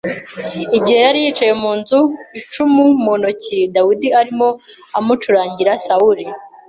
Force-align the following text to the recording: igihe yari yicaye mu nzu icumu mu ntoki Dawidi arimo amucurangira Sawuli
igihe 0.77 0.99
yari 1.05 1.19
yicaye 1.25 1.53
mu 1.63 1.71
nzu 1.79 1.99
icumu 2.39 2.83
mu 3.03 3.13
ntoki 3.19 3.59
Dawidi 3.75 4.07
arimo 4.19 4.47
amucurangira 4.97 5.71
Sawuli 5.85 6.25